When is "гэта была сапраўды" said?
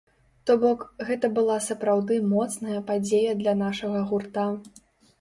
1.09-2.19